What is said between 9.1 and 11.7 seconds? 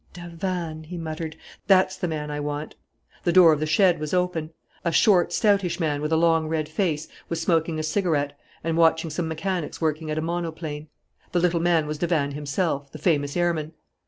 some mechanics working at a monoplane. The little